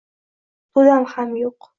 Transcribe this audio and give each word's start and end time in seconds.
To‘dam 0.79 1.05
ham 1.13 1.35
yo‘q. 1.43 1.69